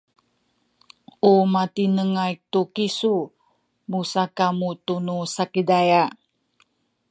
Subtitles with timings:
[1.31, 3.15] u matinengay tu kisu
[3.89, 6.03] musakamu tunu Sakizaya